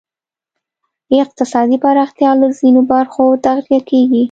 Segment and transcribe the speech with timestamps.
[1.23, 4.19] اقتصادي پراختیا له ځینو برخو تغذیه کېږی.